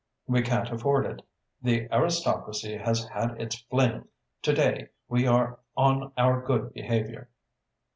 [0.25, 1.21] We can't afford it.
[1.61, 4.07] The aristocracy has had its fling.
[4.41, 7.29] To day we are on our good behaviour."